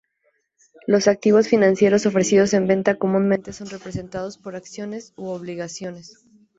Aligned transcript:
Los 0.87 1.07
activos 1.07 1.47
financieros 1.47 2.07
ofrecidos 2.07 2.55
en 2.55 2.65
venta 2.65 2.95
comúnmente 2.97 3.53
son 3.53 3.69
representados 3.69 4.39
por 4.39 4.55
acciones 4.55 5.13
o 5.15 5.31
obligaciones. 5.35 6.25